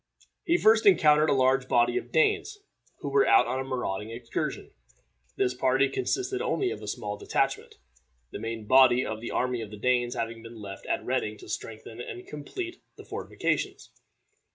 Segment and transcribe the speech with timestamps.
[0.45, 2.57] He first encountered a large body of the Danes
[3.01, 4.71] who were out on a marauding excursion.
[5.35, 7.75] This party consisted only of a small detachment,
[8.31, 11.47] the main body of the army of the Danes having been left at Reading to
[11.47, 13.91] strengthen and complete the fortifications.